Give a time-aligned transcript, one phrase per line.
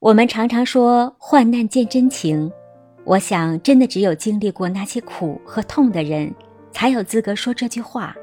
[0.00, 2.50] 我们常常说患难见真情，
[3.04, 6.34] 我想真的只有经历过那些苦和痛的人，
[6.72, 8.16] 才有资格说这句话。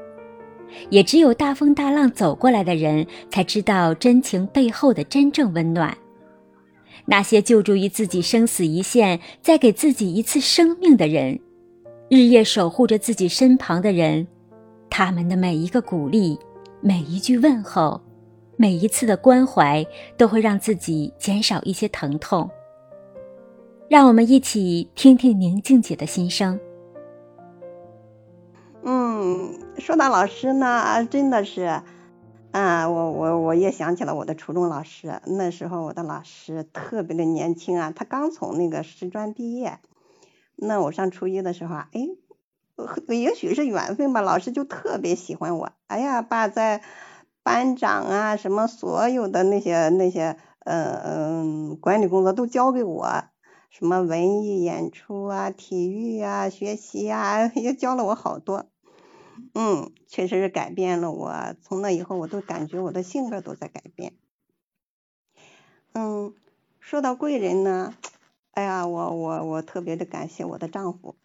[0.90, 5.96] 也只有大风大浪走过来的人，才知道真情背后的真正温暖。
[7.04, 11.38] 那些救助于自己生死一线，再给自己一次生命的人，
[12.10, 14.26] 日夜守护着自己身旁的人，
[14.90, 16.36] 他们的每一个鼓励，
[16.80, 18.02] 每一句问候。
[18.60, 22.50] 每一次的关怀都会让自己减少一些疼痛。
[23.88, 26.58] 让我们一起听听宁静姐的心声。
[28.82, 31.82] 嗯，说到老师呢，真的是，
[32.50, 35.20] 啊，我我我也想起了我的初中老师。
[35.24, 39.78] 那时候我的老师特别的年轻啊，他刚从那个师专毕业。
[40.56, 42.08] 那我上初一的时候啊，哎，
[43.14, 45.70] 也许是缘分吧，老师就特别喜欢我。
[45.86, 46.82] 哎呀，把在。
[47.48, 53.24] 班长啊，什么所有的那些那些，嗯嗯，管理工作都交给我，
[53.70, 58.66] 什么文艺演出啊、体育啊、学习啊， 也教了我好多。
[59.54, 61.32] 嗯，确实是改变了我。
[61.62, 64.12] 从那以后，我都感觉我的性格都在改变。
[65.94, 66.34] 嗯，
[66.80, 67.94] 说到贵人呢，
[68.52, 71.16] 哎呀，我我我特别的感谢我的丈夫。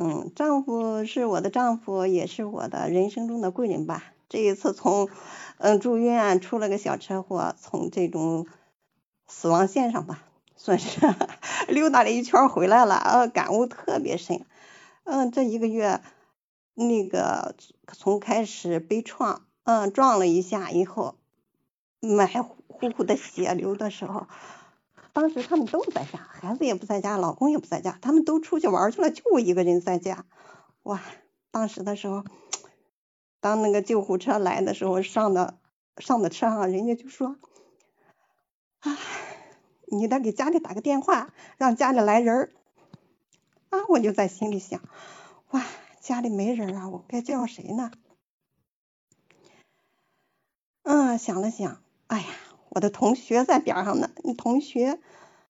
[0.00, 4.14] 嗯，丈夫是我的丈夫，也是我的人生中的贵人吧。
[4.28, 5.08] 这一次从
[5.56, 8.46] 嗯住院出了个小车祸，从这种
[9.26, 10.22] 死亡线上吧，
[10.54, 11.00] 算是
[11.66, 14.44] 溜达了一圈回来了，呃，感悟特别深。
[15.04, 16.02] 嗯，这一个月
[16.74, 17.54] 那个
[17.86, 21.14] 从开始被撞，嗯，撞了一下以后，
[22.00, 24.26] 满呼呼的血流的时候，
[25.14, 30.26] 当时他们都在家，孩子也不在家，老公也不在家，他们都出去玩去了，就我一个人在家。
[30.82, 31.00] 哇，
[31.50, 32.24] 当时的时候。
[33.40, 35.58] 当那个救护车来的时候，上的
[35.96, 37.36] 上的车上，人家就说
[38.80, 38.98] ：“啊，
[39.86, 42.52] 你得给家里打个电话，让家里来人儿。”
[43.70, 44.80] 啊，我就在心里想
[45.50, 45.64] ：“哇，
[46.00, 47.90] 家里没人啊，我该叫谁呢？”
[50.82, 52.26] 嗯，想了想，哎呀，
[52.70, 54.10] 我的同学在边上呢。
[54.24, 54.98] 你同学，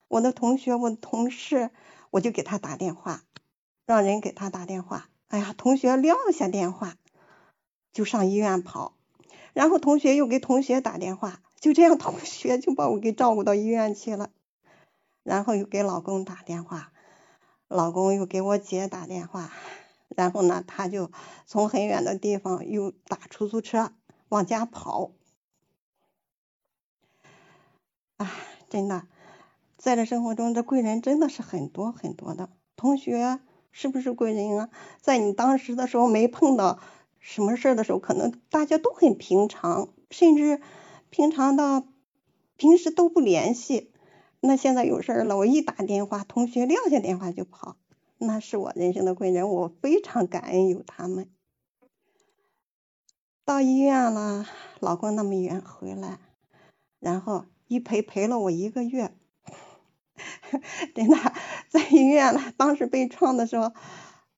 [0.08, 1.70] 我的同学，我的同事，
[2.10, 3.22] 我就给他打电话，
[3.86, 5.08] 让人给他打电话。
[5.28, 6.96] 哎呀，同学撂下电话。
[7.92, 8.94] 就上医院跑，
[9.52, 14.30] 然后同学又给同学打电话，就这样同学就把我给照顾到医院去了。
[15.24, 16.90] 然后又给老公打电话，
[17.66, 19.52] 老公又给我姐打电话，
[20.08, 21.10] 然后呢，他就
[21.44, 23.92] 从很远的地方又打出租车
[24.30, 25.10] 往家跑。
[28.16, 28.32] 啊，
[28.70, 29.06] 真的，
[29.76, 32.48] 在这生活中，这贵人真的是很多很多的。
[32.74, 33.38] 同学
[33.70, 34.70] 是不是贵人啊？
[35.02, 36.78] 在你当时的时候没碰到。
[37.28, 40.62] 什么事儿的时候，可能大家都很平常，甚至
[41.10, 41.86] 平常到
[42.56, 43.92] 平时都不联系。
[44.40, 47.76] 那现在有事儿了，我一打电话，同学撂下电话就跑，
[48.16, 51.28] 那是我人生的贵人，我非常感恩有他们。
[53.44, 54.46] 到医院了，
[54.80, 56.18] 老公那么远回来，
[56.98, 59.14] 然后一陪陪了我一个月，
[60.94, 61.16] 真的
[61.68, 62.54] 在医院了。
[62.56, 63.74] 当时被撞的时候，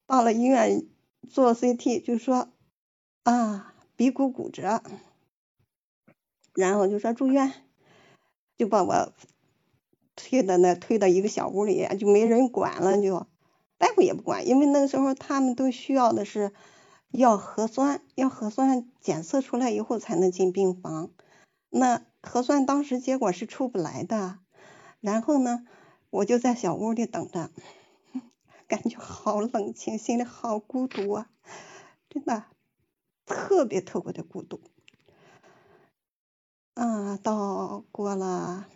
[0.08, 0.88] 到了医院
[1.28, 2.48] 做 CT，就说。
[3.30, 4.82] 啊，鼻骨骨折，
[6.52, 7.52] 然后就说住院，
[8.56, 9.12] 就把我
[10.16, 13.28] 推到那推到一个小屋里，就没人管了，就
[13.78, 16.52] 大夫也不管，因为那个时候他们都需要的是
[17.12, 21.10] 要核酸，要核酸检测出来以后才能进病房，
[21.68, 24.40] 那核酸当时结果是出不来的，
[24.98, 25.64] 然后呢，
[26.10, 27.52] 我就在小屋里等着，
[28.66, 31.30] 感觉好冷清，心里好孤独啊，
[32.08, 32.46] 真的。
[33.30, 34.60] 特别特别的孤独，
[36.74, 38.66] 啊，到过了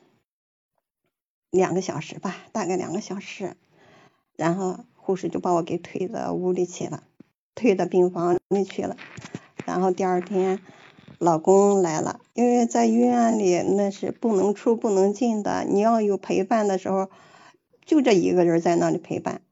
[1.50, 3.56] 两个小时吧，大概两个小时，
[4.36, 7.02] 然后护士就把我给推到屋里去了，
[7.56, 8.96] 推到病房里去了。
[9.66, 10.60] 然后第二天，
[11.18, 17.10] 老公来了，因为在医院里那是不能出不能进的，你要有陪伴的时候，
[17.84, 19.42] 就这一个人在那里陪伴，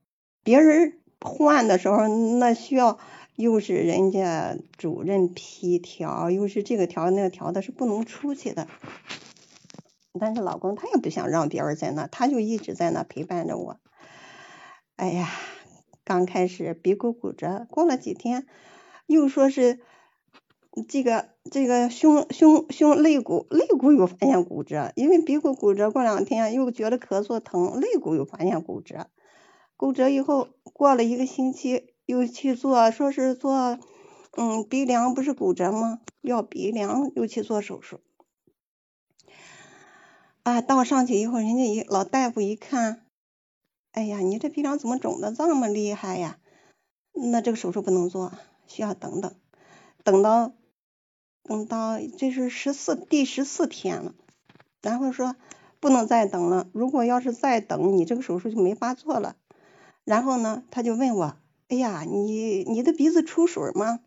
[0.44, 3.00] 别人换的时候那需要。
[3.42, 8.68] 又是人家主任批条，又是这个条那个条的，是不能出去的。
[10.20, 13.80] 但是老公他也不想让别人在那，他就一直在那陪伴着我。
[14.94, 15.28] 哎呀，
[16.04, 18.46] 刚开始鼻骨骨折，过了几天
[19.06, 19.80] 又说是
[20.88, 29.08] 这个这个胸胸胸肋骨肋骨又发现骨折，因为鼻骨骨折过两天又觉得咳嗽疼，肋骨又发现骨折。
[29.76, 31.91] 骨折以后过了一个星期。
[32.12, 33.78] 又去做，说是做，
[34.32, 36.00] 嗯，鼻梁不是骨折吗？
[36.20, 38.00] 要鼻梁，又去做手术。
[40.42, 43.06] 啊，到上去以后，人家一老大夫一看，
[43.92, 46.38] 哎呀，你这鼻梁怎么肿的这么厉害呀？
[47.14, 48.30] 那这个手术不能做，
[48.66, 49.34] 需要等等，
[50.04, 50.52] 等到
[51.44, 54.14] 等到这是十四第十四天了，
[54.82, 55.34] 然后说
[55.80, 59.36] 不能再等了，如果要是再等，你这个手术就没法做了。
[60.04, 61.36] 然后呢，他就问我，
[61.72, 64.00] 哎呀，你你的鼻子出水吗？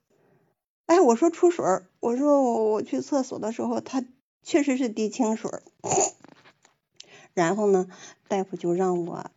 [0.86, 1.66] 哎，我说出水，
[2.00, 4.06] 我说我去厕所的时候，它
[4.44, 5.50] 确实是滴清水。
[7.34, 7.88] 然后呢，
[8.28, 9.32] 大夫就让我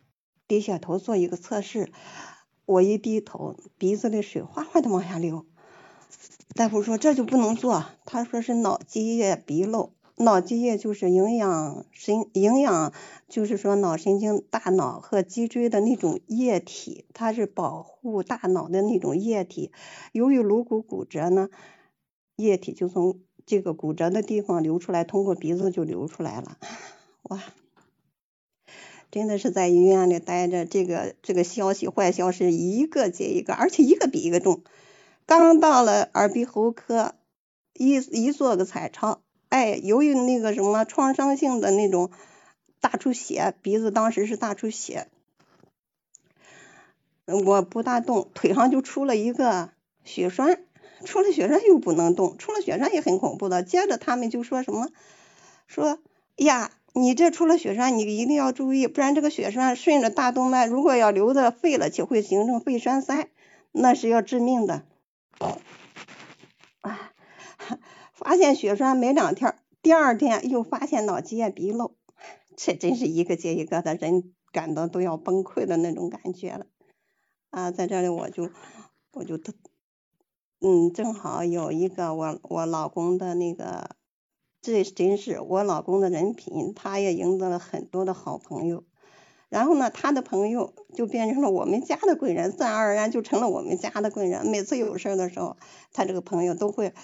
[0.47, 1.91] 低下头做一个测试，
[2.67, 5.47] 我一低头，鼻子里水哗哗的往下流。
[6.55, 9.95] 大夫说这就不能做，他说是脑积液鼻漏。
[10.21, 12.93] 脑积液就是营养神营养，
[13.29, 19.71] 就是说脑神经大脑和脊椎的那种液体，它是保护大脑的那种液体。
[20.13, 21.49] 由于颅骨骨折呢，
[22.37, 26.59] 液体就从这个骨折的地方流出来，通过鼻子就流出来了。
[27.23, 27.41] 哇，
[29.13, 34.63] 真的是在医院里待着，这个这个消息坏消息一个接一个，而且一个比一个重。
[35.27, 37.15] 刚到了耳鼻喉科，
[37.73, 39.23] 一一做个彩超。
[39.49, 42.11] 哎，由于那个什么创伤性的那种
[42.81, 45.09] 大出血，鼻子当时是大出血，
[47.25, 49.71] 我不大动，腿上就出了一个
[50.05, 50.61] 血栓，
[51.05, 53.63] 出了血栓又不能动，出了血栓也很恐怖的。
[53.63, 54.89] 接着他们就说什么，
[55.67, 55.99] 说
[56.37, 63.29] 呀，你这出了血栓，你一定要注意，不然这个血栓顺着大动脉，如果要流到肺了，就会形成肺栓塞，
[63.73, 64.83] 那是要致命的。
[68.39, 71.97] 发现血栓没两天，第二天又发现脑脊液鼻漏，
[72.57, 76.67] 这真是一个接一个的，人感到都要崩溃的那种感觉了。
[77.51, 78.49] 啊，在这里我就
[79.13, 79.53] 我就特，
[80.61, 83.97] 嗯，正好有一个我我老公的那个，
[84.63, 88.85] 这真是我老公的人品，他也赢得了很多的好朋友。
[89.49, 94.47] 然后呢，他的朋友就变成了我们家的贵人，自然而然就成了我们家的贵人。
[94.47, 95.57] 每次有事的时候，
[95.93, 96.95] 他这个朋友都会。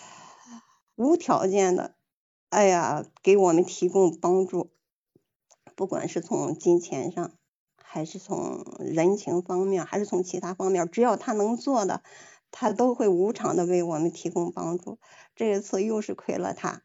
[0.96, 1.94] 无条件的，
[2.50, 4.70] 哎呀，给我们提供帮助，
[5.74, 7.32] 不管是从金钱上，
[7.76, 12.02] 还是从人情方面，还是从其他方面，只要他能做的，
[12.52, 14.98] 他都会无偿的为我们提供帮助。
[15.34, 16.82] 这一次又是亏了他，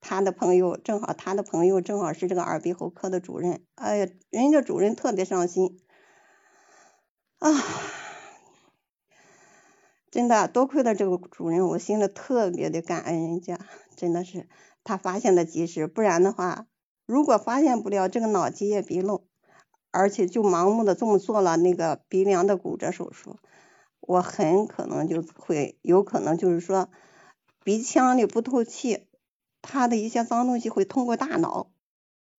[0.00, 5.78] 他的朋友正好，他的朋友正好是这个耳鼻喉科的主任，哎呀，人家主任特别上心，
[7.38, 7.52] 啊。
[10.16, 13.60] 真的多亏了这个主任，我心里特别的感恩人家，
[13.96, 14.48] 真的是
[14.82, 16.66] 他发现的及时，不然的话，
[17.04, 19.26] 如果发现不了这个脑积液鼻漏，
[19.90, 23.36] 而且就盲目的这么做了那个鼻梁的骨折手术，
[24.00, 26.88] 我很可能就会有可能就是说
[27.62, 29.08] 鼻腔里不透气，
[29.60, 31.68] 它的一些脏东西会通过大脑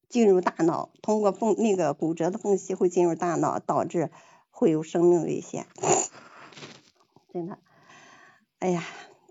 [0.10, 4.10] 进入大脑，通过缝那个骨折的缝隙会进入大脑，导致
[4.50, 5.68] 会有生命危险，
[7.38, 7.60] 真的。
[8.58, 8.84] 哎呀，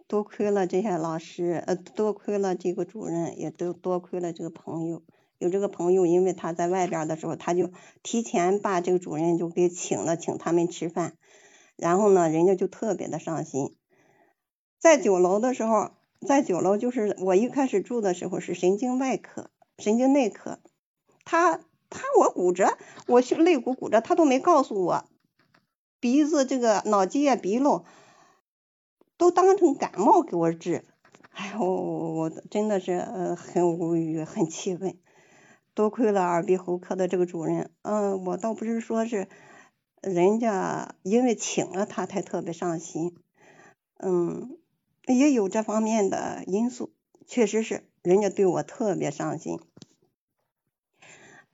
[0.07, 5.03] 多亏了这些老师，呃，多亏了这个主任，也都多亏了这个朋友。
[5.39, 7.73] 有这个朋友，因为他在外边的时候，他就
[8.05, 11.15] 提前把这个主任就给请了，请他们吃饭。
[11.77, 13.75] 然后呢，人家就特别的上心。
[14.79, 15.91] 在九楼的时候，
[16.25, 20.61] 在九楼就是我一开始住的时候是神经外科、神经内科。
[21.25, 21.61] 他
[21.91, 25.05] 他我骨折，我去肋骨骨折，他都没告诉我。
[26.01, 27.85] 鼻子这个脑积液鼻漏。
[29.19, 30.85] 都当成感冒给我治，
[31.31, 34.99] 哎呦，我我真的是呃很无语，很气愤。
[35.73, 39.29] 多亏了耳鼻喉科的这个主任，嗯，我倒不是说是
[40.03, 43.17] 人家因为请了他才特别上心，
[43.97, 44.59] 嗯，
[45.07, 46.93] 也有这方面的因素，
[47.27, 49.59] 确实是人家对我特别上心。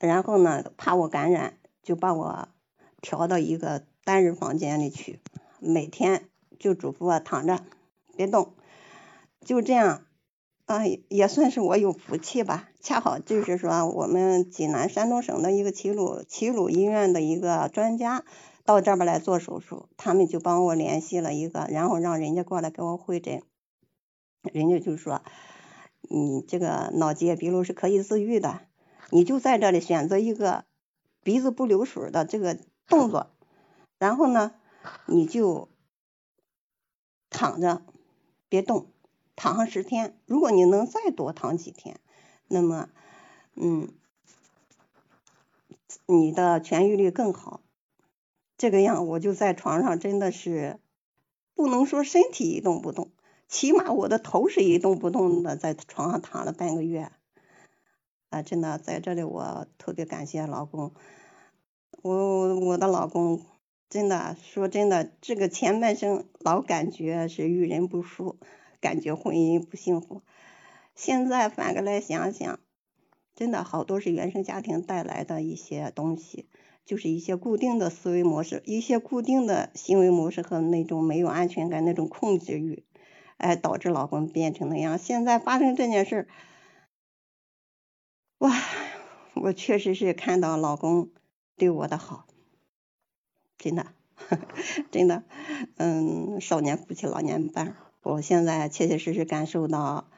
[0.01, 2.49] 然后呢，怕我感染，就把我
[3.01, 5.21] 调到一个单人房间里去，
[5.59, 6.29] 每天。
[6.59, 7.59] 就嘱咐我躺着，
[8.17, 8.55] 别动，
[9.45, 10.07] 就这样，
[10.67, 12.69] 啊，也算是我有福气吧。
[12.81, 18.25] 恰好就是说，我们济南山东省的一个齐鲁齐鲁医院的一个专家
[18.65, 23.43] 到这边来做手术，他们就帮我联系了一个，然后让人家过来给我会诊。
[24.53, 25.21] 人家就说，
[26.03, 28.61] 你这个脑积液鼻漏是可以自愈的，
[29.11, 30.65] 你就在这里选择一个
[31.25, 32.57] 鼻子不流水的这个
[32.87, 33.32] 动作，
[34.03, 34.53] 然后呢，
[35.07, 35.69] 你就。
[37.35, 37.83] 躺着，
[38.51, 38.89] 别动，
[39.37, 40.19] 躺上十天。
[40.27, 41.99] 如果你能再多躺几天，
[42.47, 42.91] 那么，
[43.55, 43.89] 嗯，
[46.05, 47.63] 你的痊愈率更好。
[48.59, 50.79] 这个样，我就在床上，真的是
[51.55, 53.11] 不能说身体一动不动，
[53.49, 57.11] 起码我的头是一动不动的，在床上躺了半个月。
[58.29, 60.93] 啊，真的在这里我特别感谢老公，
[62.03, 63.41] 我我的老公
[63.93, 68.39] 真的说真的，这个前半生老感觉是遇人不淑，
[68.81, 70.23] 感觉婚姻不幸福，
[70.95, 72.59] 现在反过来想想，
[73.35, 76.49] 真的好多是原生家庭带来的一些东西。
[76.87, 82.83] 就是一些固定的思维模式，一些固定的行为模式和那种没有安全感、那种控制欲，
[83.37, 84.97] 哎，导致老公变成那样。
[84.97, 86.27] 现在发生这件事，
[88.39, 88.51] 哇，
[89.35, 91.11] 我确实是看到老公
[91.59, 92.27] 对我的好，
[93.63, 93.87] 真的，
[94.91, 95.23] 真的，
[95.77, 100.09] 嗯，少年夫妻老年伴，我现在切切实实感受到，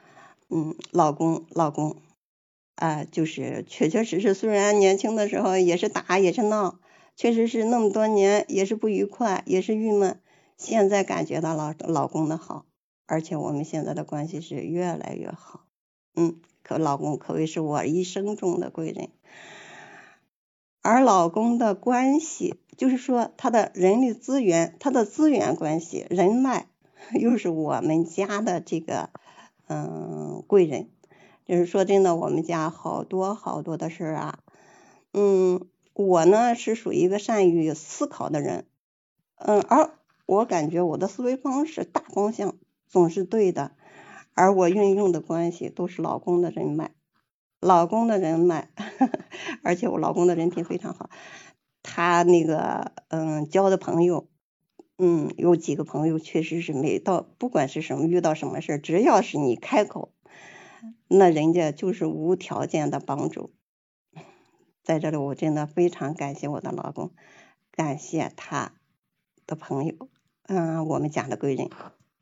[0.49, 1.95] 嗯，老公，老公。
[2.75, 6.77] 啊，就是确确实实，虽然年轻的时候也是打也是闹，
[7.15, 10.19] 确实是那么多年也是不愉快，也是郁闷。
[10.57, 12.65] 现在感觉到老老公的好，
[13.05, 15.61] 而且我们现在的关系是越来越好。
[16.17, 19.07] 嗯，可老公可谓是我一生中的贵人。
[20.85, 26.67] 而老公的关系，就是说他的人力资源，他的资源关系、人脉，
[27.19, 29.09] 又是我们家的这个
[29.67, 30.91] 嗯贵人。
[31.43, 34.39] 就是说真的，我们家好多好多的事儿啊，
[35.11, 38.67] 嗯，我呢是属于一个善于思考的人，
[39.37, 39.89] 嗯，而
[40.27, 42.53] 我感觉我的思维方式大方向
[42.87, 43.71] 总是对的，
[44.35, 46.91] 而我运用的关系都是老公的人脉，
[47.59, 48.69] 老公的人脉，
[49.65, 51.09] 而且我老公的人品非常好，
[51.83, 54.29] 他那个嗯交的朋友，
[54.97, 60.13] 嗯，有几个朋友确实是没到，不管是什么遇到什么事只要是你开口。
[61.07, 63.53] 那人家就是无条件的帮助，
[64.83, 67.11] 在这里我真的非常感谢我的老公，
[67.71, 68.73] 感谢他
[69.45, 70.09] 的朋友，
[70.47, 71.69] 嗯，我们家的贵人，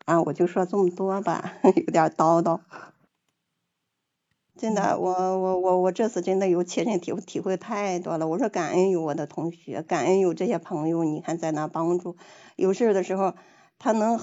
[0.06, 2.60] 啊，我就说这么多吧， 有点叨叨，
[4.58, 12.18] 真的，我我我我这次真的有切身体体会太多了，我说感恩有我的同学，感恩有这些朋友，你看在那帮助，
[12.56, 13.34] 有事的时候
[13.80, 14.20] 他能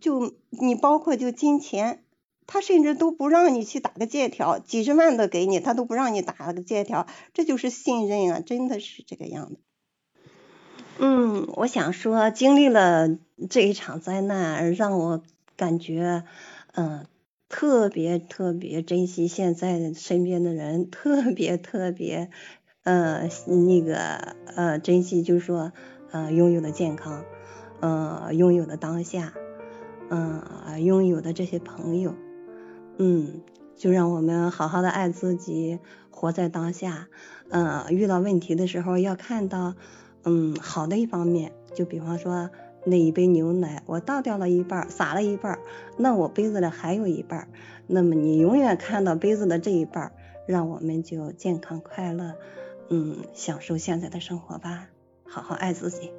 [0.00, 2.02] 就你包括就金钱。
[2.44, 9.60] 他甚至都不让你去打个借条，几十万的给你，他都不让你打个借条，这就是信任啊，真的是这个样子。
[10.98, 13.08] 嗯，我想说，经历了
[13.48, 15.22] 这一场灾难，让我
[15.56, 16.24] 感觉，
[16.74, 17.06] 嗯，
[17.52, 22.30] 特别特别珍惜现在的身边的人，特别特别，
[22.82, 23.98] 呃，那个
[24.56, 25.70] 呃，珍惜就是说，
[26.10, 27.26] 呃，拥有的健康，
[27.80, 29.34] 呃，拥有的当下，
[30.08, 32.14] 嗯，拥有的这些朋友。
[32.96, 33.42] 嗯，
[33.76, 35.78] 就让我们好好的爱自己，
[36.10, 37.08] 活在当下。
[37.50, 39.74] 嗯，遇到问题的时候要看到，
[40.24, 41.52] 嗯，好的一方面。
[41.74, 42.48] 就比方说
[42.84, 45.58] 那一杯牛奶，我倒掉了一半，洒了一半，
[45.96, 47.48] 那我杯子里还有一半。
[47.86, 50.12] 那么你永远看到杯子的这一半，
[50.46, 52.34] 让我们就健康快乐，
[52.88, 54.88] 嗯，享受现在的生活吧，
[55.24, 56.10] 好好爱自己。